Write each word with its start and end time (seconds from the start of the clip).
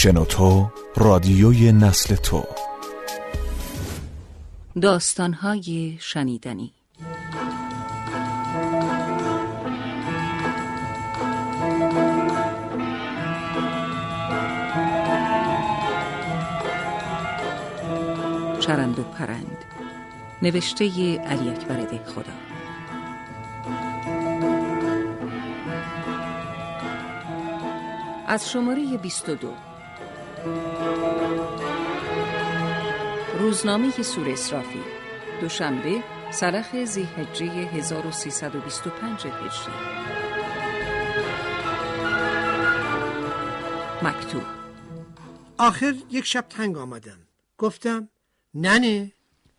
شنوتو 0.00 0.70
رادیوی 0.96 1.72
نسل 1.72 2.14
تو. 2.14 2.44
داستانهای 4.82 5.96
شنیدنی. 6.00 6.72
چرند 18.60 18.98
و 18.98 19.02
پرند. 19.02 19.56
نوشته 20.42 20.84
علی 21.20 21.50
اکبر 21.50 22.04
خدا 22.06 22.32
از 28.28 28.50
شماره 28.50 28.96
22 28.96 29.67
روزنامه 33.38 34.02
سور 34.02 34.28
اسرافی 34.28 34.80
دوشنبه 35.40 36.02
سلخ 36.30 36.84
زیهجه 36.84 37.44
1325 37.44 39.26
هجری. 39.26 39.72
مکتوب. 44.02 44.42
آخر 45.58 45.94
یک 46.10 46.24
شب 46.24 46.44
تنگ 46.48 46.78
آمدم. 46.78 47.18
گفتم 47.58 48.08
ننه. 48.54 49.12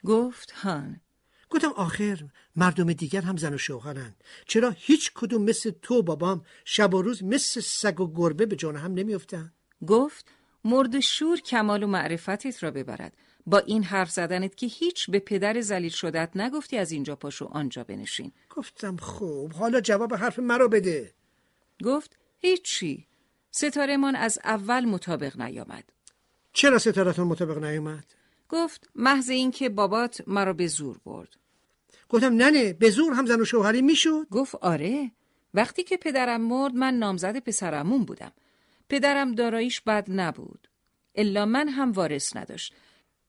گفت 0.05 0.51
هان. 0.51 1.01
گفتم 1.49 1.71
آخر 1.75 2.23
مردم 2.55 2.93
دیگر 2.93 3.21
هم 3.21 3.37
زن 3.37 3.53
و 3.53 3.57
شوهرند. 3.57 4.23
چرا 4.47 4.73
هیچ 4.77 5.11
کدوم 5.15 5.43
مثل 5.43 5.71
تو 5.81 6.03
بابام 6.03 6.45
شب 6.65 6.93
و 6.93 7.01
روز 7.01 7.23
مثل 7.23 7.61
سگ 7.61 7.99
و 7.99 8.13
گربه 8.15 8.45
به 8.45 8.55
جان 8.55 8.75
هم 8.75 8.93
نمیافتن 8.93 9.53
گفت 9.87 10.38
مرد 10.65 10.99
شور 10.99 11.39
کمال 11.39 11.83
و 11.83 11.87
معرفتت 11.87 12.63
را 12.63 12.71
ببرد. 12.71 13.17
با 13.45 13.59
این 13.59 13.83
حرف 13.83 14.11
زدنت 14.11 14.55
که 14.55 14.67
هیچ 14.67 15.09
به 15.09 15.19
پدر 15.19 15.61
زلیل 15.61 15.91
شدت 15.91 16.29
نگفتی 16.35 16.77
از 16.77 16.91
اینجا 16.91 17.15
پاشو 17.15 17.45
آنجا 17.45 17.83
بنشین. 17.83 18.31
گفتم 18.49 18.95
خوب. 18.95 19.51
حالا 19.51 19.81
جواب 19.81 20.13
حرف 20.13 20.39
مرا 20.39 20.67
بده. 20.67 21.13
گفت 21.85 22.17
هیچی. 22.37 23.07
ستارمان 23.51 24.15
از 24.15 24.39
اول 24.43 24.85
مطابق 24.85 25.41
نیامد. 25.41 25.83
چرا 26.53 26.77
ستارتون 26.77 27.27
مطابق 27.27 27.63
نیامد؟ 27.63 28.05
گفت 28.49 28.89
محض 28.95 29.29
اینکه 29.29 29.69
بابات 29.69 30.21
مرا 30.27 30.53
به 30.53 30.67
زور 30.67 30.99
برد. 31.05 31.35
گفتم 32.09 32.33
ننه 32.33 32.73
به 32.73 32.89
زور 32.89 33.13
هم 33.13 33.25
زن 33.25 33.41
و 33.41 33.45
شوهری 33.45 33.81
می‌شد. 33.81 34.27
گفت 34.31 34.55
آره. 34.55 35.11
وقتی 35.53 35.83
که 35.83 35.97
پدرم 35.97 36.41
مرد 36.41 36.73
من 36.73 36.93
نامزد 36.93 37.39
پسرمون 37.39 38.05
بودم. 38.05 38.31
پدرم 38.89 39.35
داراییش 39.35 39.81
بد 39.81 40.05
نبود. 40.07 40.67
الا 41.15 41.45
من 41.45 41.69
هم 41.69 41.91
وارث 41.91 42.35
نداشت. 42.35 42.73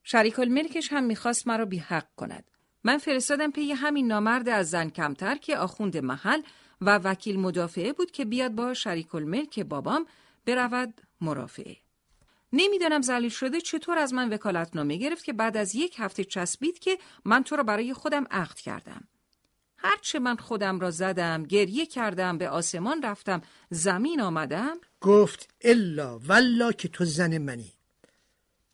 شریک 0.05 0.39
الملکش 0.39 0.93
هم 0.93 1.05
می‌خواست 1.05 1.47
مرا 1.47 1.65
بی 1.65 1.79
حق 1.79 2.07
کند. 2.17 2.51
من 2.85 2.99
فرستادم 2.99 3.51
پی 3.51 3.73
همین 3.73 4.07
نامرد 4.07 4.49
از 4.49 4.71
زن 4.71 4.91
کمتر 4.91 5.35
که 5.37 5.57
آخوند 5.57 5.97
محل 5.97 6.43
و 6.81 6.99
وکیل 6.99 7.41
مدافعه 7.41 7.93
بود 7.93 8.11
که 8.11 8.25
بیاد 8.25 8.53
با 8.53 8.75
شریک 8.75 9.15
الملک 9.15 9.61
بابام 9.61 10.07
برود 10.47 11.01
مرافعه. 11.21 11.77
نمی‌دانم 12.53 13.03
زلیل 13.03 13.31
شده 13.31 13.61
چطور 13.61 13.99
از 13.99 14.15
من 14.15 14.29
وکالتنامه 14.29 14.97
گرفت 14.97 15.25
که 15.25 15.33
بعد 15.33 15.57
از 15.57 15.75
یک 15.75 15.97
هفته 15.99 16.25
چسبید 16.25 16.79
که 16.79 16.99
من 17.25 17.43
تو 17.43 17.57
را 17.57 17.63
برای 17.63 17.95
خودم 17.95 18.25
عقد 18.31 18.57
کردم. 18.57 19.09
هرچه 19.83 20.19
من 20.19 20.37
خودم 20.37 20.81
را 20.81 20.91
زدم، 20.91 21.43
گریه 21.43 21.87
کردم، 21.87 22.39
به 22.39 22.49
آسمان 22.49 23.03
رفتم، 23.03 23.43
زمین 23.71 24.21
آمدم؟ 24.21 24.77
گفت 25.01 25.49
الا 25.61 26.19
والله 26.19 26.73
که 26.73 26.89
تو 26.89 27.05
زن 27.05 27.39
منی. 27.39 27.73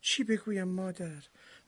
چی 0.01 0.23
بگویم 0.23 0.67
مادر؟ 0.67 1.23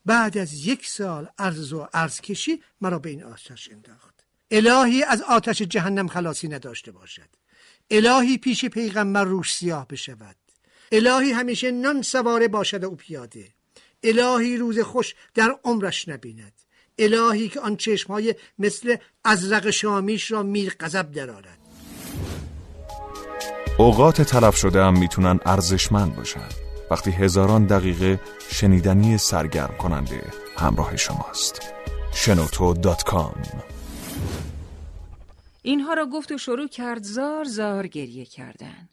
بعد 0.06 0.38
از 0.38 0.66
یک 0.68 0.88
سال 0.88 1.30
عرض 1.38 1.74
و 1.74 1.88
عرض 1.94 2.22
کشی 2.22 2.64
مرا 2.82 3.00
به 3.00 3.10
این 3.10 3.24
آتش 3.24 3.70
انداخت. 3.72 4.26
الهی 4.52 5.04
از 5.04 5.22
آتش 5.22 5.62
جهنم 5.62 6.08
خلاصی 6.08 6.48
نداشته 6.48 6.92
باشد. 6.92 7.30
الهی 7.92 8.38
پیش 8.38 8.66
پیغمبر 8.66 9.24
روش 9.24 9.54
سیاه 9.54 9.88
بشود. 9.88 10.36
الهی 10.92 11.32
همیشه 11.32 11.72
نان 11.72 12.02
سواره 12.02 12.48
باشد 12.48 12.86
او 12.86 12.96
پیاده. 12.96 13.54
الهی 14.04 14.58
روز 14.58 14.80
خوش 14.80 15.16
در 15.34 15.60
عمرش 15.64 16.08
نبیند. 16.08 16.54
الهی 17.00 17.50
که 17.50 17.60
آن 17.60 17.76
چشمهای 17.76 18.36
مثل 18.60 18.96
ازرق 19.26 19.70
شامیش 19.70 20.32
را 20.32 20.44
میر 20.44 20.76
قذب 20.80 21.12
درارد 21.12 21.58
اوقات 23.78 24.22
تلف 24.22 24.56
شده 24.56 24.84
هم 24.84 25.00
می‌تونن 25.00 25.40
ارزشمند 25.46 26.16
باشن. 26.16 26.50
وقتی 26.92 27.12
هزاران 27.12 27.66
دقیقه 27.66 28.20
شنیدنی 28.52 29.18
سرگرم 29.18 29.76
کننده 29.78 30.24
همراه 30.58 30.98
شماست. 30.98 31.62
شنوتو 32.14 32.74
دات 32.74 33.04
کام. 33.04 33.44
اینها 35.62 35.94
را 35.94 36.06
گفت 36.06 36.32
و 36.32 36.38
شروع 36.38 36.68
کرد 36.68 37.04
زار 37.04 37.44
زار 37.44 37.88
گریه 37.88 38.26
کردن. 38.26 38.90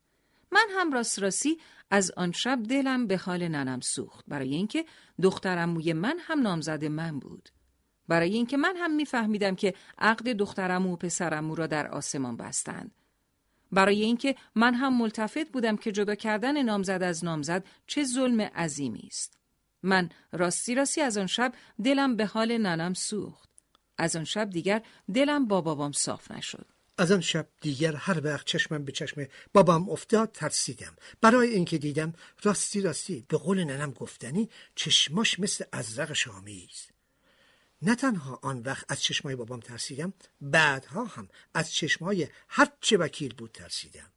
من 0.53 0.67
هم 0.79 0.93
راست 0.93 1.19
راستی 1.19 1.59
از 1.91 2.13
آن 2.17 2.33
شب 2.33 2.59
دلم 2.71 3.07
به 3.07 3.17
حال 3.17 3.49
ننم 3.49 3.81
سوخت. 3.81 4.25
برای 4.29 4.55
اینکه 4.55 4.85
دخترموی 5.23 5.93
من 5.93 6.17
هم 6.21 6.41
نامزد 6.41 6.85
من 6.85 7.19
بود. 7.19 7.49
برای 8.09 8.35
اینکه 8.35 8.57
من 8.57 8.77
هم 8.77 8.95
میفهمیدم 8.95 9.55
که 9.55 9.75
عقد 9.99 10.29
دخترمو 10.29 10.93
و 10.93 10.97
پسرمو 10.97 11.55
را 11.55 11.67
در 11.67 11.89
آسمان 11.89 12.37
بستند. 12.37 12.91
برای 13.73 14.03
اینکه 14.03 14.37
من 14.55 14.75
هم 14.75 14.99
ملتفت 14.99 15.53
بودم 15.53 15.77
که 15.77 15.93
جدا 15.93 16.15
کردن 16.15 16.63
نامزد 16.63 17.03
از 17.03 17.25
نامزد 17.25 17.65
چه 17.87 18.05
ظلم 18.05 18.41
عظیمی 18.41 19.09
است. 19.11 19.39
من 19.83 20.09
راستی 20.33 20.75
راستی 20.75 21.01
از 21.01 21.19
آن 21.19 21.27
شب 21.27 21.53
دلم 21.85 22.17
به 22.17 22.27
حال 22.27 22.59
ننم 22.59 22.95
سوخت. 22.95 23.49
از 23.99 24.17
آن 24.17 24.25
شب 24.25 24.51
دیگر 24.51 24.83
دلم 25.15 25.47
با 25.47 25.61
بابام 25.61 25.93
صاف 25.93 26.31
نشد. 26.31 26.67
از 26.99 27.13
آن 27.13 27.21
شب 27.21 27.49
دیگر 27.61 27.97
هر 27.97 28.21
وقت 28.25 28.47
چشمم 28.47 28.85
به 28.85 28.93
چشم 28.93 29.27
بابام 29.53 29.91
افتاد 29.91 30.33
ترسیدم. 30.33 30.97
برای 31.21 31.49
اینکه 31.49 31.79
دیدم 31.79 32.13
راستی 32.43 32.81
راستی 32.81 33.27
به 33.29 33.37
قول 33.37 33.65
ننم 33.65 33.91
گفتنی 33.91 34.49
چشماش 34.75 35.41
مثل 35.41 35.65
ازرق 35.73 36.13
شامی 36.13 36.69
است. 36.71 36.96
نه 37.83 37.95
تنها 37.95 38.39
آن 38.43 38.63
وقت 38.63 38.85
از 38.89 39.03
چشمای 39.03 39.37
بابام 39.37 39.61
ترسیدم 39.61 40.13
بعدها 40.41 41.05
هم 41.05 41.29
از 41.55 41.73
چشمای 41.73 42.29
هرچه 42.49 42.97
وکیل 42.97 43.35
بود 43.35 43.53
ترسیدم. 43.53 44.11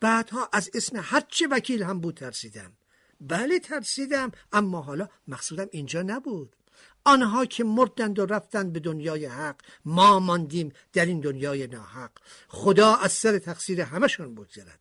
بعدها 0.00 0.48
از 0.52 0.70
اسم 0.74 1.00
هرچه 1.02 1.46
وکیل 1.46 1.82
هم 1.82 2.00
بود 2.00 2.14
ترسیدم. 2.14 2.72
بله 3.20 3.58
ترسیدم 3.58 4.32
اما 4.52 4.82
حالا 4.82 5.08
مقصودم 5.28 5.68
اینجا 5.72 6.02
نبود. 6.02 6.56
آنها 7.04 7.46
که 7.46 7.64
مردند 7.64 8.18
و 8.18 8.26
رفتند 8.26 8.72
به 8.72 8.80
دنیای 8.80 9.26
حق 9.26 9.56
ما 9.84 10.20
ماندیم 10.20 10.72
در 10.92 11.06
این 11.06 11.20
دنیای 11.20 11.66
ناحق. 11.66 12.10
خدا 12.48 12.94
از 12.94 13.12
سر 13.12 13.38
تقصیر 13.38 13.80
همشون 13.80 14.34
بگذرد. 14.34 14.80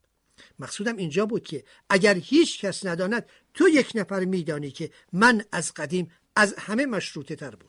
مقصودم 0.59 0.96
اینجا 0.96 1.25
بود 1.25 1.44
که 1.44 1.63
اگر 1.90 2.16
هیچ 2.16 2.66
کس 2.66 2.86
نداند 2.86 3.25
تو 3.53 3.69
یک 3.69 3.91
نفر 3.96 4.25
میدانی 4.25 4.72
که 4.72 4.91
من 5.13 5.44
از 5.51 5.74
قدیم 5.74 6.12
از 6.36 6.56
همه 6.57 6.86
مشروطه 6.86 7.36
تر 7.36 7.56
بودم. 7.56 7.69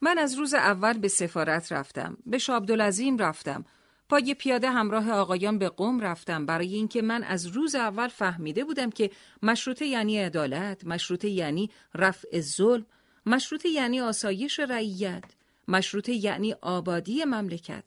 من 0.00 0.18
از 0.18 0.34
روز 0.34 0.54
اول 0.54 0.98
به 0.98 1.08
سفارت 1.08 1.72
رفتم 1.72 2.16
به 2.26 2.38
شابدالعظیم 2.38 3.18
رفتم. 3.18 3.64
پای 4.08 4.34
پیاده 4.34 4.70
همراه 4.70 5.10
آقایان 5.10 5.58
به 5.58 5.68
قوم 5.68 6.00
رفتم. 6.00 6.46
برای 6.46 6.74
اینکه 6.74 7.02
من 7.02 7.22
از 7.22 7.46
روز 7.46 7.74
اول 7.74 8.08
فهمیده 8.08 8.64
بودم 8.64 8.90
که 8.90 9.10
مشروطه 9.42 9.86
یعنی 9.86 10.18
عدالت 10.18 10.86
مشروطه 10.86 11.28
یعنی 11.28 11.70
رفع 11.94 12.40
ظلم 12.40 12.86
مشروطه 13.26 13.68
یعنی 13.68 14.00
آسایش 14.00 14.60
رعیت 14.60 15.24
مشروطه 15.68 16.12
یعنی 16.12 16.52
آبادی 16.52 17.24
مملکت. 17.24 17.84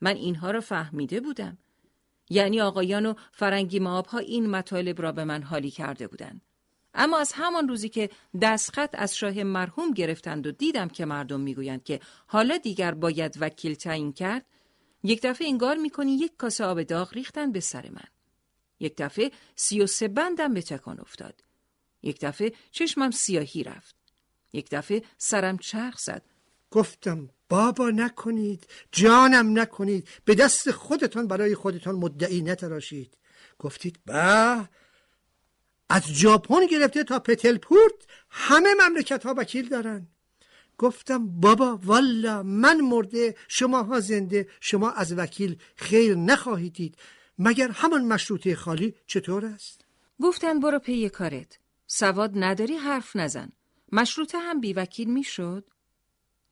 من 0.00 0.16
اینها 0.16 0.50
را 0.50 0.60
فهمیده 0.60 1.20
بودم. 1.20 1.58
یعنی 2.30 2.60
آقایان 2.60 3.06
و 3.06 3.14
فرنگی 3.32 3.78
ها 3.78 4.18
این 4.18 4.50
مطالب 4.50 5.02
را 5.02 5.12
به 5.12 5.24
من 5.24 5.42
حالی 5.42 5.70
کرده 5.70 6.08
بودند. 6.08 6.40
اما 6.94 7.18
از 7.18 7.32
همان 7.34 7.68
روزی 7.68 7.88
که 7.88 8.10
دستخط 8.42 8.90
از 8.98 9.16
شاه 9.16 9.42
مرحوم 9.42 9.90
گرفتند 9.90 10.46
و 10.46 10.52
دیدم 10.52 10.88
که 10.88 11.04
مردم 11.04 11.40
می‌گویند 11.40 11.84
که 11.84 12.00
حالا 12.26 12.58
دیگر 12.58 12.94
باید 12.94 13.36
وکیل 13.40 13.74
تعیین 13.74 14.12
کرد 14.12 14.46
یک 15.04 15.20
دفعه 15.22 15.48
انگار 15.48 15.76
می‌کنی 15.76 16.16
یک 16.16 16.36
کاسه 16.36 16.64
آب 16.64 16.82
داغ 16.82 17.14
ریختن 17.14 17.52
به 17.52 17.60
سر 17.60 17.88
من. 17.90 18.08
یک 18.80 18.94
دفعه 18.98 19.30
سی 19.56 19.80
و 19.80 19.86
سه 19.86 20.08
بندم 20.08 20.54
به 20.54 20.62
تکان 20.62 21.00
افتاد. 21.00 21.44
یک 22.02 22.20
دفعه 22.20 22.52
چشمم 22.70 23.10
سیاهی 23.10 23.62
رفت. 23.62 23.96
یک 24.52 24.70
دفعه 24.70 25.02
سرم 25.18 25.58
چرخ 25.58 25.98
زد. 25.98 26.22
گفتم 26.70 27.30
بابا 27.48 27.90
نکنید 27.90 28.66
جانم 28.92 29.58
نکنید 29.58 30.08
به 30.24 30.34
دست 30.34 30.70
خودتان 30.70 31.26
برای 31.26 31.54
خودتان 31.54 31.94
مدعی 31.94 32.42
نتراشید. 32.42 33.18
گفتید 33.58 33.98
به 34.06 34.68
از 35.94 36.02
ژاپن 36.06 36.66
گرفته 36.66 37.04
تا 37.04 37.18
پتلپورت 37.18 37.94
همه 38.30 38.68
مملکت 38.80 39.26
ها 39.26 39.34
وکیل 39.36 39.68
دارن. 39.68 40.06
گفتم 40.78 41.40
بابا 41.40 41.76
والا 41.84 42.42
من 42.42 42.80
مرده 42.80 43.34
شما 43.48 43.82
ها 43.82 44.00
زنده 44.00 44.48
شما 44.60 44.90
از 44.90 45.12
وکیل 45.12 45.56
خیر 45.76 46.14
نخواهید 46.14 46.72
دید. 46.72 46.96
مگر 47.38 47.70
همان 47.70 48.04
مشروطه 48.04 48.54
خالی 48.54 48.94
چطور 49.06 49.44
است؟ 49.44 49.84
گفتن 50.20 50.60
برو 50.60 50.78
پی 50.78 51.08
کارت. 51.08 51.58
سواد 51.86 52.32
نداری 52.34 52.76
حرف 52.76 53.16
نزن. 53.16 53.52
مشروطه 53.92 54.38
هم 54.38 54.60
بیوکیل 54.60 55.10
می‌شد 55.10 55.70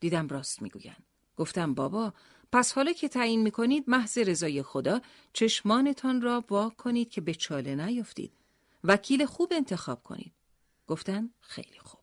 دیدم 0.00 0.28
راست 0.28 0.62
می‌گوین 0.62 0.96
گفتم 1.36 1.74
بابا 1.74 2.14
پس 2.52 2.72
حالا 2.72 2.92
که 2.92 3.08
تعیین 3.08 3.42
می‌کنید 3.42 3.84
محض 3.86 4.18
رضای 4.18 4.62
خدا 4.62 5.00
چشمانتان 5.32 6.20
را 6.22 6.44
وا 6.50 6.72
کنید 6.78 7.10
که 7.10 7.20
به 7.20 7.34
چاله 7.34 7.74
نیفتید 7.74 8.39
وکیل 8.84 9.26
خوب 9.26 9.52
انتخاب 9.52 10.02
کنید. 10.02 10.32
گفتن 10.86 11.30
خیلی 11.40 11.78
خوب. 11.78 12.00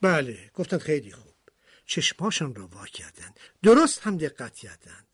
بله 0.00 0.50
گفتن 0.54 0.78
خیلی 0.78 1.12
خوب. 1.12 1.34
چشماشان 1.86 2.54
را 2.54 2.66
وا 2.66 2.86
کردند. 2.86 3.40
درست 3.62 4.02
هم 4.02 4.16
دقت 4.16 4.54
کردند. 4.54 5.06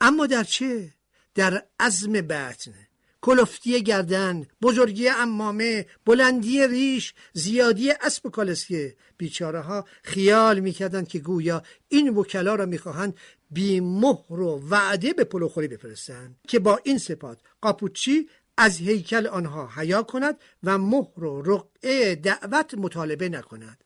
اما 0.00 0.26
در 0.26 0.44
چه؟ 0.44 0.94
در 1.34 1.66
عزم 1.80 2.12
بطن. 2.12 2.74
کلفتی 3.20 3.82
گردن 3.82 4.46
بزرگی 4.62 5.08
امامه 5.08 5.86
بلندی 6.04 6.66
ریش 6.66 7.14
زیادی 7.32 7.90
اسب 7.90 8.26
و 8.26 8.30
کالسکه. 8.30 8.96
بیچاره 9.16 9.60
ها 9.60 9.84
خیال 10.02 10.60
می‌کردند 10.60 11.08
که 11.08 11.18
گویا 11.18 11.62
این 11.88 12.08
وکلا 12.08 12.54
را 12.54 12.66
می‌خواهند 12.66 13.14
بی 13.50 13.80
مهر 13.80 14.40
وعده 14.40 15.12
به 15.12 15.24
پلوخوری 15.24 15.68
بفرستند 15.68 16.36
که 16.48 16.58
با 16.58 16.80
این 16.84 16.98
سپات 16.98 17.38
قاپوچی 17.60 18.28
از 18.58 18.78
هیکل 18.78 19.26
آنها 19.26 19.68
حیا 19.76 20.02
کند 20.02 20.40
و 20.62 20.78
مهر 20.78 21.24
و 21.24 21.42
رقعه 21.42 22.14
دعوت 22.14 22.74
مطالبه 22.74 23.28
نکند 23.28 23.84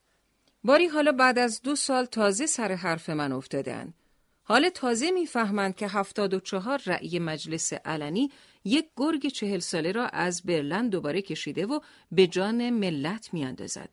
باری 0.64 0.86
حالا 0.86 1.12
بعد 1.12 1.38
از 1.38 1.62
دو 1.62 1.76
سال 1.76 2.04
تازه 2.04 2.46
سر 2.46 2.72
حرف 2.72 3.10
من 3.10 3.32
افتادن 3.32 3.94
حالا 4.42 4.70
تازه 4.70 5.10
می‌فهمند 5.10 5.76
که 5.76 5.88
هفتاد 5.88 6.34
و 6.34 6.40
چهار 6.40 6.82
رأی 6.86 7.18
مجلس 7.18 7.72
علنی 7.72 8.30
یک 8.64 8.86
گرگ 8.96 9.26
چهل 9.26 9.58
ساله 9.58 9.92
را 9.92 10.06
از 10.06 10.42
برلن 10.42 10.88
دوباره 10.88 11.22
کشیده 11.22 11.66
و 11.66 11.80
به 12.12 12.26
جان 12.26 12.70
ملت 12.70 13.34
میاندازد. 13.34 13.88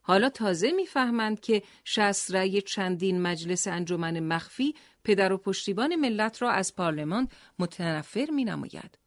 حالا 0.00 0.28
تازه 0.28 0.72
می‌فهمند 0.72 1.40
که 1.40 1.62
شست 1.84 2.34
رأی 2.34 2.62
چندین 2.62 3.22
مجلس 3.22 3.66
انجمن 3.66 4.20
مخفی 4.20 4.74
پدر 5.04 5.32
و 5.32 5.38
پشتیبان 5.38 5.96
ملت 5.96 6.42
را 6.42 6.50
از 6.50 6.76
پارلمان 6.76 7.28
متنفر 7.58 8.30
می 8.30 8.44
نماید. 8.44 8.98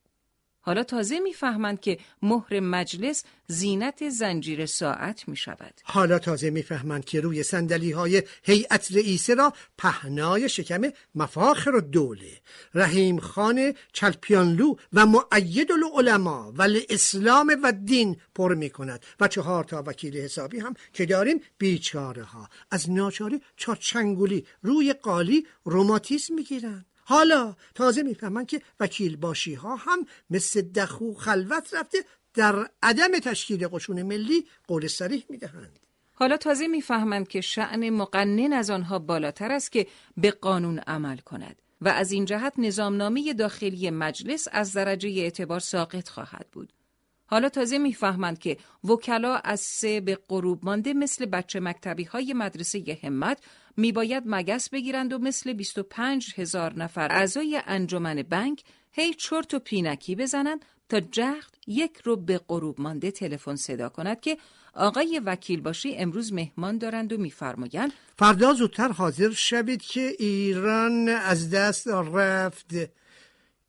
حالا 0.62 0.84
تازه 0.84 1.20
می‌فهمند 1.20 1.80
که 1.80 1.98
مهر 2.22 2.60
مجلس 2.60 3.24
زینت 3.48 4.10
زنجیر 4.10 4.66
ساعت 4.66 5.28
می 5.28 5.36
شود. 5.36 5.74
حالا 5.84 6.20
تازه 6.20 6.50
می‌فهمند 6.50 7.06
که 7.06 7.22
روی 7.22 7.44
سندلی 7.44 7.92
های 7.92 8.24
هیئت 8.44 8.92
رئیسه 8.92 9.34
را 9.34 9.54
پهنای 9.78 10.50
شکم 10.50 10.82
مفاخر 11.16 11.76
و 11.76 11.82
دوله 11.82 12.42
رحیم 12.74 13.20
خان 13.20 13.74
چلپیانلو 13.94 14.76
و 14.94 15.06
معید 15.06 15.72
العلماء 15.72 16.52
و 16.52 16.68
اسلام 16.90 17.58
و 17.64 17.72
دین 17.72 18.18
پر 18.36 18.56
می 18.56 18.70
کند 18.70 19.06
و 19.20 19.28
چهار 19.28 19.64
تا 19.64 19.84
وکیل 19.88 20.18
حسابی 20.18 20.60
هم 20.60 20.74
که 20.94 21.06
داریم 21.06 21.42
بیچاره 21.58 22.24
ها 22.24 22.50
از 22.72 22.90
ناچاری 22.92 23.42
چاچنگولی 23.58 24.46
روی 24.62 24.94
قالی 24.94 25.48
روماتیسم 25.64 26.34
می‌گیرند 26.34 26.86
حالا 27.04 27.56
تازه 27.76 28.04
می‌فهمند 28.04 28.48
که 28.48 28.62
وکیل 28.80 29.16
باشی 29.18 29.54
ها 29.54 29.76
هم 29.76 30.06
مثل 30.30 30.62
دخو 30.62 31.14
خلوت 31.14 31.74
رفته 31.74 31.98
در 32.34 32.70
عدم 32.84 33.20
تشکیل 33.20 33.68
قشون 33.68 34.04
ملی 34.04 34.46
قول 34.68 34.88
سریح 34.88 35.26
می‌دهند 35.30 35.80
حالا 36.14 36.38
تازه 36.38 36.68
می‌فهمند 36.68 37.28
که 37.28 37.42
شعن 37.42 37.90
مقنن 37.90 38.54
از 38.54 38.70
آنها 38.70 39.00
بالاتر 39.00 39.52
است 39.52 39.72
که 39.72 39.88
به 40.18 40.32
قانون 40.32 40.80
عمل 40.80 41.18
کند 41.18 41.62
و 41.82 41.90
از 41.90 42.12
این 42.12 42.26
جهت 42.26 42.54
نظامنامه 42.58 43.34
داخلی 43.34 43.90
مجلس 43.90 44.48
از 44.52 44.74
درجه 44.74 45.10
اعتبار 45.10 45.60
ساقط 45.60 46.10
خواهد 46.10 46.48
بود. 46.52 46.74
حالا 47.26 47.50
تازه 47.50 47.78
می‌فهمند 47.78 48.40
که 48.40 48.58
وکلا 48.84 49.36
از 49.36 49.60
سه 49.60 50.02
به 50.02 50.20
غروب 50.30 50.66
مانده 50.66 50.94
مثل 50.94 51.26
بچه 51.26 51.60
مکتبی 51.60 52.04
های 52.04 52.34
مدرسه 52.34 53.00
همت 53.04 53.44
میباید 53.78 54.24
مگس 54.26 54.70
بگیرند 54.70 55.14
و 55.14 55.18
مثل 55.18 55.54
25 55.54 56.34
هزار 56.38 56.74
نفر 56.74 57.08
اعضای 57.12 57.62
انجمن 57.66 58.24
بنک 58.24 58.64
هی 58.92 59.14
چرت 59.14 59.54
و 59.54 59.60
پینکی 59.60 60.16
بزنند 60.16 60.66
تا 60.90 61.00
جخت 61.00 61.56
یک 61.68 61.98
رو 62.04 62.16
به 62.16 62.38
غروب 62.38 62.82
مانده 62.82 63.12
تلفن 63.12 63.56
صدا 63.56 63.90
کند 63.90 64.22
که 64.22 64.38
آقای 64.74 65.22
وکیل 65.26 65.62
باشی 65.62 65.96
امروز 65.96 66.34
مهمان 66.34 66.78
دارند 66.78 67.14
و 67.14 67.18
میفرمایند 67.18 67.94
فردا 68.18 68.54
زودتر 68.54 68.92
حاضر 68.92 69.30
شوید 69.32 69.82
که 69.82 70.16
ایران 70.20 71.10
از 71.10 71.50
دست 71.50 71.88
رفت. 71.88 72.72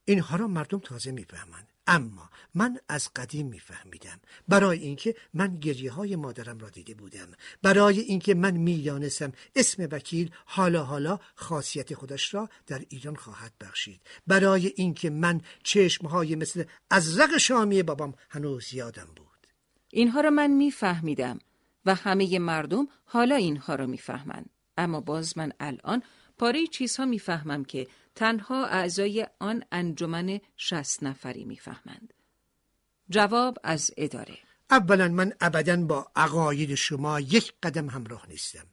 اینها 0.05 0.37
را 0.37 0.49
مردم 0.49 0.79
تازه 0.79 1.13
می‌فهمند. 1.13 1.72
اما 1.87 2.31
من 2.55 2.79
از 2.88 3.11
قدیم 3.17 3.46
میفهمیدم. 3.46 4.20
برای 4.49 4.79
اینکه 4.79 5.14
من 5.34 5.56
گریه 5.56 5.93
های 5.93 6.17
مادرم 6.17 6.58
را 6.58 6.69
دیده 6.69 6.94
بودم. 6.94 7.29
برای 7.62 8.00
اینکه 8.00 8.34
من 8.34 8.56
می‌دانستم 8.56 9.32
اسم 9.56 9.88
وکیل 9.90 10.31
حالا 10.44 10.84
حالا 10.84 11.19
خاصیت 11.34 11.94
خودش 11.94 12.34
را 12.34 12.49
در 12.67 12.82
ایران 12.88 13.14
خواهد 13.14 13.52
بخشید. 13.61 14.00
برای 14.26 14.73
اینکه 14.76 15.11
من 15.11 15.40
چشم 15.62 16.06
های 16.06 16.34
مثل 16.34 16.64
ازرق 16.90 17.37
شامی 17.37 17.82
بابام 17.82 18.14
هنوز 18.31 18.75
یادم 18.75 19.08
بود. 19.17 19.46
اینها 19.90 20.20
را 20.20 20.31
من 20.31 20.50
میفهمیدم 20.50 21.38
و 21.87 21.94
همه 21.94 22.38
مردم 22.38 22.88
حالا 23.05 23.34
اینها 23.34 23.75
را 23.75 23.87
می‌فهمند. 23.87 24.50
اما 24.76 25.00
باز 25.00 25.38
من 25.38 25.52
الان 25.61 26.02
پاره 26.38 26.67
چیزها 26.67 27.05
می‌فهمم 27.06 27.64
که 27.64 27.87
تنها 28.14 28.67
اعضای 28.67 29.26
آن 29.38 29.64
انجمن 29.73 30.41
شست 30.56 31.03
نفری 31.03 31.44
می‌فهمند. 31.44 32.14
جواب 33.11 33.59
از 33.64 33.91
اداره 33.97 34.38
اولا 34.70 35.09
من 35.09 35.32
ابدا 35.41 35.76
با 35.76 36.06
عقاید 36.17 36.75
شما 36.75 37.20
یک 37.20 37.53
قدم 37.62 37.88
همراه 37.88 38.26
نیستم 38.29 38.67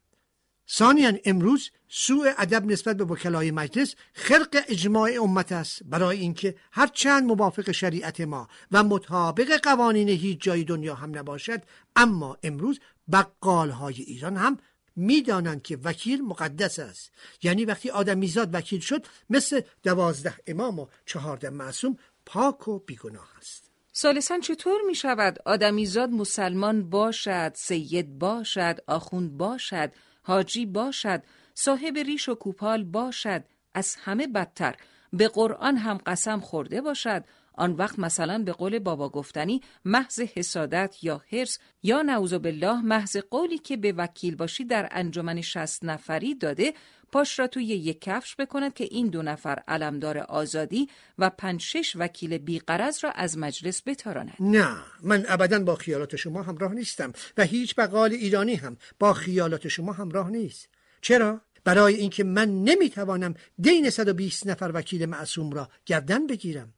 ثانیا 0.70 1.14
امروز 1.26 1.72
سوء 1.88 2.34
ادب 2.38 2.66
نسبت 2.66 2.98
به 2.98 3.04
وکلای 3.04 3.52
مجلس 3.52 3.96
خرق 4.14 4.64
اجماع 4.68 5.12
امت 5.22 5.52
است 5.52 5.84
برای 5.84 6.20
اینکه 6.20 6.56
هر 6.72 6.88
چند 6.88 7.24
موافق 7.24 7.72
شریعت 7.72 8.22
ما 8.22 8.48
و 8.72 8.84
مطابق 8.84 9.60
قوانین 9.64 10.10
هیچ 10.10 10.42
جای 10.42 10.64
دنیا 10.64 10.96
هم 10.96 11.18
نباشد 11.18 11.62
اما 11.96 12.38
امروز 12.44 12.80
بقال 13.12 13.70
های 13.70 13.96
ایران 13.96 14.38
هم 14.38 14.58
می‌دانند 15.00 15.62
که 15.62 15.78
وکیل 15.84 16.22
مقدس 16.22 16.80
است. 16.80 17.12
یعنی 17.44 17.66
وقتی 17.66 17.90
آدمیزاد 17.90 18.56
وکیل 18.56 18.80
شد 18.80 19.06
مثل 19.30 19.62
دوازده 19.84 20.34
امام 20.48 20.80
و 20.80 20.88
چهارده 21.06 21.50
معصوم 21.50 21.98
پاک 22.26 22.68
و 22.68 22.80
بیگناه 22.80 23.30
است. 23.38 23.72
سالسان 23.92 24.42
چطور 24.42 24.82
می 24.88 24.96
شود 24.96 25.40
آدمیزاد 25.46 26.10
مسلمان 26.10 26.90
باشد 26.90 27.52
سید 27.56 28.20
باشد 28.20 28.80
آخوند 28.88 29.38
باشد 29.38 29.92
حاجی 30.24 30.66
باشد 30.66 31.24
صاحب 31.54 31.98
ریش 31.98 32.30
و 32.30 32.36
کوپال 32.36 32.84
باشد 32.84 33.44
از 33.74 33.96
همه 33.96 34.28
بدتر 34.28 34.76
به 35.14 35.28
قرآن 35.28 35.78
هم 35.78 35.98
قسم 36.06 36.40
خورده 36.40 36.82
باشد 36.82 37.24
آن 37.60 37.74
وقت 37.74 38.00
مثلا 38.00 38.44
به 38.44 38.52
قول 38.52 38.80
بابا 38.80 39.10
گفتنی 39.10 39.62
محض 39.86 40.20
حسادت 40.20 41.04
یا 41.04 41.22
حرس 41.32 41.60
یا 41.84 42.02
نعوذ 42.02 42.34
بالله 42.34 42.82
محض 42.82 43.18
قولی 43.18 43.58
که 43.58 43.78
به 43.78 43.92
وکیل 43.92 44.36
باشی 44.36 44.66
در 44.66 44.90
انجمن 44.92 45.42
شست 45.42 45.86
نفری 45.86 46.36
داده 46.36 46.74
پاش 47.12 47.40
را 47.40 47.48
توی 47.48 47.66
یک 47.66 48.02
کفش 48.02 48.36
بکند 48.36 48.74
که 48.74 48.84
این 48.84 49.08
دو 49.08 49.22
نفر 49.22 49.64
علمدار 49.68 50.18
آزادی 50.18 50.88
و 51.18 51.30
پنج 51.30 51.62
شش 51.62 51.96
وکیل 51.96 52.38
بیقرز 52.38 53.04
را 53.04 53.12
از 53.12 53.38
مجلس 53.38 53.82
بتاراند. 53.86 54.36
نه 54.40 54.76
من 55.04 55.26
ابدا 55.28 55.60
با 55.60 55.76
خیالات 55.76 56.16
شما 56.16 56.44
همراه 56.44 56.74
نیستم 56.74 57.14
و 57.38 57.44
هیچ 57.44 57.76
بقال 57.76 58.12
ایرانی 58.12 58.56
هم 58.56 58.78
با 59.00 59.14
خیالات 59.14 59.68
شما 59.68 59.92
همراه 59.92 60.30
نیست. 60.30 60.70
چرا؟ 61.02 61.42
برای 61.64 61.96
اینکه 61.96 62.24
من 62.24 62.64
نمی‌توانم 62.64 63.34
دین 63.60 63.90
120 63.90 64.48
نفر 64.48 64.72
وکیل 64.74 65.06
معصوم 65.06 65.52
را 65.52 65.70
گردن 65.86 66.28
بگیرم. 66.28 66.74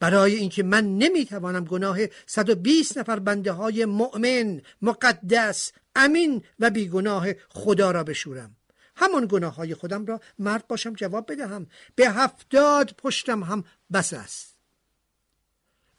برای 0.00 0.34
اینکه 0.34 0.62
من 0.62 0.98
نمی‌توانم 0.98 1.64
گناه 1.64 1.98
120 2.26 2.98
نفر 2.98 3.18
بنده 3.18 3.52
های 3.52 3.84
مؤمن 3.84 4.60
مقدس 4.82 5.72
امین 5.96 6.42
و 6.58 6.70
بیگناه 6.70 7.26
خدا 7.48 7.90
را 7.90 8.04
بشورم. 8.04 8.56
همان 8.96 9.26
گناه 9.30 9.54
های 9.54 9.74
خودم 9.74 10.06
را 10.06 10.20
مرد 10.38 10.66
باشم 10.66 10.92
جواب 10.92 11.32
بدهم. 11.32 11.66
به 11.94 12.10
هفتاد 12.10 12.94
پشتم 12.98 13.42
هم 13.42 13.64
بس 13.92 14.12
است. 14.12 14.56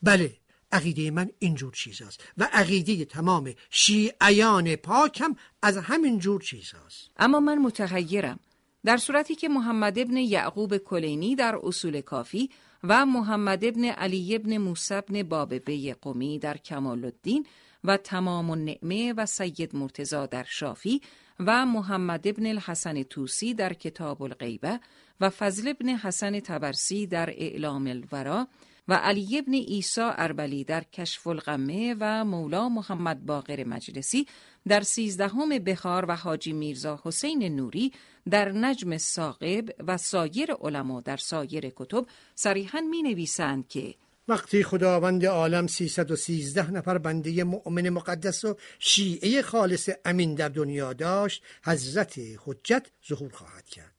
بله 0.01 0.37
عقیده 0.73 1.11
من 1.11 1.29
اینجور 1.39 1.73
چیز 1.73 2.01
است 2.01 2.23
و 2.37 2.49
عقیده 2.51 3.05
تمام 3.05 3.53
شیعیان 3.69 4.75
پاکم 4.75 5.35
از 5.61 5.77
همین 5.77 6.19
جور 6.19 6.41
چیز 6.41 6.71
است 6.85 7.09
اما 7.17 7.39
من 7.39 7.57
متحیرم 7.57 8.39
در 8.85 8.97
صورتی 8.97 9.35
که 9.35 9.49
محمد 9.49 9.99
ابن 9.99 10.17
یعقوب 10.17 10.77
کلینی 10.77 11.35
در 11.35 11.59
اصول 11.63 12.01
کافی 12.01 12.49
و 12.83 13.05
محمد 13.05 13.65
ابن 13.65 13.85
علی 13.85 14.35
ابن 14.35 14.57
موسی 14.57 14.93
ابن 14.93 15.23
باببه 15.23 15.95
قمی 16.01 16.39
در 16.39 16.57
کمال 16.57 17.05
الدین 17.05 17.45
و 17.83 17.97
تمام 17.97 18.49
النعمه 18.49 19.13
و 19.17 19.25
سید 19.25 19.75
مرتزا 19.75 20.25
در 20.25 20.45
شافی 20.49 21.01
و 21.39 21.65
محمد 21.65 22.27
ابن 22.27 22.45
الحسن 22.45 23.03
توسی 23.03 23.53
در 23.53 23.73
کتاب 23.73 24.21
الغیبه 24.21 24.79
و 25.21 25.29
فضل 25.29 25.67
ابن 25.67 25.89
حسن 25.89 26.39
تبرسی 26.39 27.07
در 27.07 27.29
اعلام 27.29 27.87
الورا 27.87 28.47
و 28.87 28.93
علی 28.93 29.37
ابن 29.37 29.53
ایسا 29.53 30.11
اربلی 30.11 30.63
در 30.63 30.83
کشف 30.83 31.27
الغمه 31.27 31.95
و 31.99 32.25
مولا 32.25 32.69
محمد 32.69 33.25
باقر 33.25 33.63
مجلسی 33.63 34.27
در 34.67 34.82
سیزدهم 34.82 35.50
بخار 35.50 36.05
و 36.08 36.15
حاجی 36.15 36.53
میرزا 36.53 37.00
حسین 37.03 37.55
نوری 37.55 37.91
در 38.29 38.51
نجم 38.51 38.98
ساقب 38.98 39.65
و 39.88 39.98
سایر 39.98 40.51
علما 40.53 41.01
در 41.01 41.17
سایر 41.17 41.70
کتب 41.75 42.05
صریحا 42.36 42.82
می 42.82 43.03
نویسند 43.03 43.67
که 43.67 43.96
وقتی 44.27 44.63
خداوند 44.63 45.25
عالم 45.25 45.67
313 45.67 46.72
نفر 46.72 46.98
بنده 46.98 47.43
مؤمن 47.43 47.89
مقدس 47.89 48.46
و 48.46 48.58
شیعه 48.79 49.41
خالص 49.41 49.89
امین 50.05 50.36
در 50.36 50.50
دنیا 50.50 50.93
داشت 50.93 51.43
حضرت 51.63 52.20
حجت 52.46 52.88
ظهور 53.08 53.32
خواهد 53.32 53.65
کرد. 53.65 53.92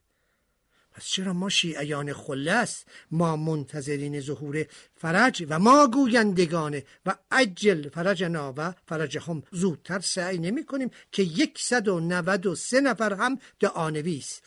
پس 0.95 1.05
چرا 1.05 1.33
ما 1.33 1.49
شیعیان 1.49 2.13
خلص 2.13 2.83
ما 3.11 3.35
منتظرین 3.35 4.19
ظهور 4.19 4.65
فرج 4.97 5.45
و 5.49 5.59
ما 5.59 5.87
گویندگان 5.87 6.81
و 7.05 7.15
عجل 7.31 7.89
فرجنا 7.89 8.53
و 8.57 8.73
فرجهم 8.87 9.43
زودتر 9.51 9.99
سعی 9.99 10.37
نمی 10.37 10.65
کنیم 10.65 10.91
که 11.11 11.23
یکصد 11.23 11.87
و 11.87 11.99
نود 11.99 12.45
و 12.45 12.55
سه 12.55 12.81
نفر 12.81 13.13
هم 13.13 13.39
دعانویس. 13.59 14.41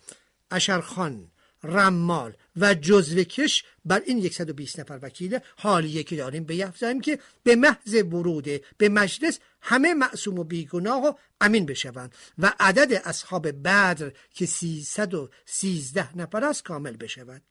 اشرخان 0.50 1.31
رمال 1.62 2.33
و 2.57 2.75
جزوه 2.75 3.25
کش 3.25 3.64
بر 3.85 4.02
این 4.07 4.28
120 4.28 4.81
نفر 4.81 4.99
وکیل 5.02 5.38
حالیه 5.57 6.02
که 6.02 6.17
داریم 6.17 6.45
بیفزاییم 6.45 7.00
که 7.00 7.19
به 7.43 7.57
محض 7.57 7.95
ورود 7.95 8.49
به 8.78 8.88
مجلس 8.88 9.38
همه 9.61 9.95
معصوم 9.95 10.38
و 10.38 10.45
بیگناه 10.45 11.07
و 11.07 11.12
امین 11.41 11.67
بشوند 11.67 12.15
و 12.38 12.53
عدد 12.61 13.03
اصحاب 13.05 13.49
بدر 13.50 14.12
که 14.31 14.47
313 14.47 16.17
نفر 16.17 16.45
است 16.45 16.65
کامل 16.65 16.97
بشود 16.97 17.43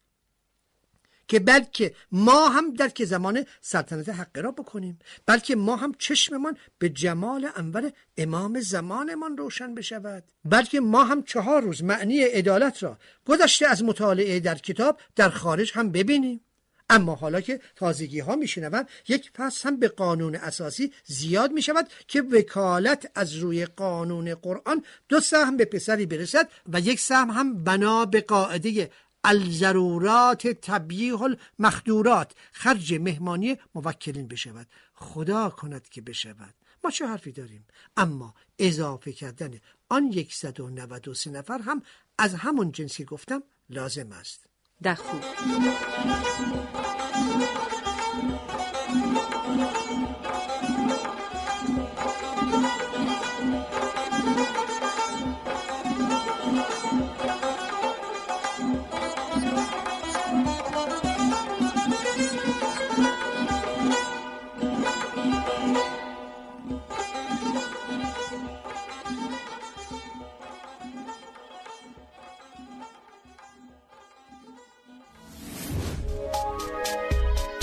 که 1.28 1.40
بلکه 1.40 1.94
ما 2.12 2.50
هم 2.50 2.74
درک 2.74 3.06
زمان 3.06 3.46
سلطنت 3.62 4.10
حق 4.10 4.38
را 4.38 4.52
بکنیم 4.52 5.00
بلکه 5.26 5.56
ما 5.56 5.76
هم 5.76 5.94
چشممان 6.00 6.58
به 6.80 6.90
جمال 6.90 7.50
انور 7.56 7.92
امام 8.18 8.60
زمانمان 8.60 9.38
روشن 9.38 9.76
بشود. 9.76 10.24
بلکه 10.46 10.80
ما 10.80 11.04
هم 11.04 11.24
چهار 11.24 11.62
روز 11.62 11.84
معنی 11.84 12.24
عدالت 12.24 12.84
را 12.84 12.98
گذشته 13.26 13.68
از 13.68 13.84
مطالعه 13.84 14.40
در 14.40 14.56
کتاب 14.56 15.00
در 15.16 15.30
خارج 15.30 15.72
هم 15.76 15.92
ببینیم. 15.92 16.42
اما 16.90 17.16
حالا 17.16 17.42
که 17.42 17.62
تازگی 17.76 18.20
ها 18.20 18.36
میشنوند 18.36 18.90
یک 19.08 19.32
فصل 19.36 19.70
هم 19.70 19.80
به 19.80 19.88
قانون 19.88 20.36
اساسی 20.36 20.94
زیاد 21.06 21.52
می 21.52 21.62
شود 21.62 21.90
که 22.08 22.22
وکالت 22.22 23.12
از 23.16 23.36
روی 23.36 23.66
قانون 23.66 24.36
قرآن 24.36 24.84
دو 25.10 25.20
سهم 25.20 25.58
به 25.58 25.66
پسری 25.66 26.06
برسد 26.06 26.50
و 26.74 26.80
یک 26.80 27.00
سهم 27.00 27.30
هم 27.30 27.64
بنا 27.64 28.06
به 28.06 28.22
قاعده 28.22 28.92
الضرورات 29.24 30.48
تبییح 30.48 31.22
المخدورات 31.22 32.32
خرج 32.52 32.94
مهمانی 32.94 33.58
موکلین 33.76 34.28
بشود. 34.28 34.68
خدا 34.94 35.50
کند 35.50 35.90
که 35.90 36.02
بشود. 36.02 36.54
ما 36.84 36.92
چه 36.92 37.08
حرفی 37.08 37.32
داریم؟ 37.32 37.66
اما 37.98 38.34
اضافه 38.60 39.12
کردن 39.12 39.60
آن 39.90 40.26
193 40.32 41.30
نفر 41.30 41.60
هم 41.60 41.82
از 42.18 42.34
همون 42.34 42.72
جنسی 42.72 43.06
گفتم 43.06 43.44
لازم 43.70 44.12
است. 44.12 44.47
دخو 44.84 45.18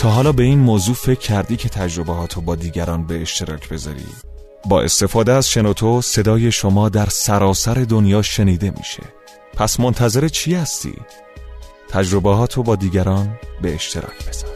حالا 0.09 0.33
به 0.33 0.43
این 0.43 0.59
موضوع 0.59 0.95
فکر 0.95 1.21
کردی 1.21 1.57
که 1.57 1.69
تجربهاتو 1.69 2.41
با 2.41 2.57
دیگران 2.57 3.07
به 3.07 3.23
اشتراک 3.23 3.69
بذاری؟ 3.69 4.07
با 4.69 4.83
استفاده 4.83 5.33
از 5.33 5.51
شنوتو 5.51 6.03
صدای 6.03 6.53
شما 6.53 6.89
در 6.89 7.07
سراسر 7.07 7.75
دنیا 7.75 8.23
شنیده 8.23 8.73
میشه 8.79 9.03
پس 9.57 9.81
منتظر 9.81 10.29
چی 10.29 10.55
هستی؟ 10.55 10.95
تجربهاتو 11.89 12.63
با 12.63 12.77
دیگران 12.77 13.39
به 13.63 13.75
اشتراک 13.75 14.29
بذار 14.29 14.54